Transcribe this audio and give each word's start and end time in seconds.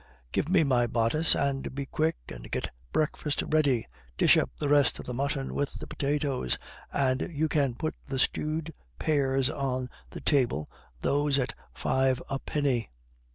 "Give 0.31 0.49
me 0.49 0.63
my 0.63 0.87
bodice, 0.87 1.35
and 1.35 1.75
be 1.75 1.85
quick 1.85 2.15
and 2.29 2.49
get 2.49 2.71
breakfast 2.91 3.43
ready. 3.47 3.85
Dish 4.17 4.35
up 4.35 4.49
the 4.57 4.67
rest 4.67 4.97
of 4.97 5.05
the 5.05 5.13
mutton 5.13 5.53
with 5.53 5.75
the 5.79 5.85
potatoes, 5.85 6.57
and 6.91 7.29
you 7.31 7.47
can 7.47 7.75
put 7.75 7.93
the 8.07 8.17
stewed 8.17 8.73
pears 8.97 9.47
on 9.47 9.91
the 10.09 10.19
table, 10.21 10.71
those 11.03 11.37
at 11.37 11.53
five 11.71 12.19
a 12.31 12.39
penny." 12.39 12.89